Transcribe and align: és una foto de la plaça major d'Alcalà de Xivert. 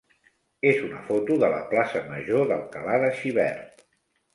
és 0.69 0.79
una 0.87 1.01
foto 1.11 1.37
de 1.45 1.51
la 1.57 1.61
plaça 1.75 2.03
major 2.11 2.51
d'Alcalà 2.55 3.01
de 3.09 3.17
Xivert. 3.23 3.91